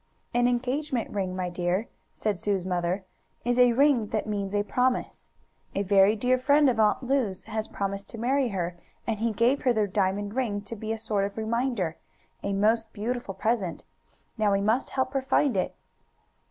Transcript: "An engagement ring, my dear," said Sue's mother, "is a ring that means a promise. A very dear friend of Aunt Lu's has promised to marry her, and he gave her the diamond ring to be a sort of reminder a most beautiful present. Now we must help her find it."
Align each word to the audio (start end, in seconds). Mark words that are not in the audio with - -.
"An 0.33 0.47
engagement 0.47 1.11
ring, 1.11 1.35
my 1.35 1.51
dear," 1.51 1.87
said 2.11 2.39
Sue's 2.39 2.65
mother, 2.65 3.03
"is 3.45 3.59
a 3.59 3.73
ring 3.73 4.07
that 4.07 4.25
means 4.25 4.55
a 4.55 4.63
promise. 4.63 5.29
A 5.75 5.83
very 5.83 6.15
dear 6.15 6.39
friend 6.39 6.71
of 6.71 6.79
Aunt 6.79 7.03
Lu's 7.03 7.43
has 7.43 7.67
promised 7.67 8.09
to 8.09 8.17
marry 8.17 8.47
her, 8.47 8.75
and 9.05 9.19
he 9.19 9.31
gave 9.31 9.61
her 9.61 9.73
the 9.73 9.87
diamond 9.87 10.33
ring 10.33 10.61
to 10.61 10.75
be 10.75 10.91
a 10.91 10.97
sort 10.97 11.23
of 11.25 11.37
reminder 11.37 11.97
a 12.41 12.51
most 12.51 12.93
beautiful 12.93 13.35
present. 13.35 13.85
Now 14.39 14.53
we 14.53 14.59
must 14.61 14.89
help 14.89 15.13
her 15.13 15.21
find 15.21 15.55
it." 15.55 15.75